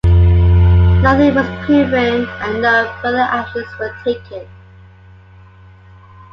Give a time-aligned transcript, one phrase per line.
[1.03, 4.47] Nothing was proven and no further actions were taken.